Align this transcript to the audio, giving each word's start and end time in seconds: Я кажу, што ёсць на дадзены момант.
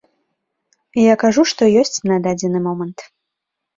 Я 1.01 1.13
кажу, 1.23 1.41
што 1.53 1.67
ёсць 1.81 2.03
на 2.13 2.17
дадзены 2.29 2.59
момант. 2.69 2.99